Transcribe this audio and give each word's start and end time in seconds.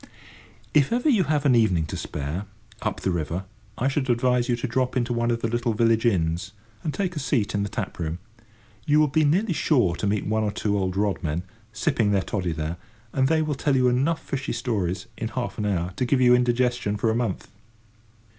If 0.73 0.91
ever 0.91 1.09
you 1.09 1.25
have 1.25 1.45
an 1.45 1.53
evening 1.53 1.85
to 1.85 1.95
spare, 1.95 2.45
up 2.81 3.01
the 3.01 3.11
river, 3.11 3.43
I 3.77 3.87
should 3.87 4.09
advise 4.09 4.49
you 4.49 4.55
to 4.55 4.65
drop 4.67 4.97
into 4.97 5.13
one 5.13 5.29
of 5.29 5.41
the 5.43 5.47
little 5.47 5.75
village 5.75 6.07
inns, 6.07 6.53
and 6.83 6.91
take 6.91 7.15
a 7.15 7.19
seat 7.19 7.53
in 7.53 7.61
the 7.61 7.69
tap 7.69 7.99
room. 7.99 8.17
You 8.87 8.99
will 8.99 9.07
be 9.09 9.23
nearly 9.23 9.53
sure 9.53 9.95
to 9.97 10.07
meet 10.07 10.25
one 10.25 10.41
or 10.41 10.49
two 10.51 10.75
old 10.75 10.97
rod 10.97 11.21
men, 11.21 11.43
sipping 11.71 12.09
their 12.09 12.23
toddy 12.23 12.51
there, 12.51 12.77
and 13.13 13.27
they 13.27 13.43
will 13.43 13.53
tell 13.53 13.75
you 13.75 13.89
enough 13.89 14.23
fishy 14.23 14.53
stories, 14.53 15.05
in 15.19 15.27
half 15.27 15.59
an 15.59 15.67
hour, 15.67 15.93
to 15.97 16.05
give 16.05 16.19
you 16.19 16.33
indigestion 16.33 16.97
for 16.97 17.11
a 17.11 17.15
month. 17.15 17.49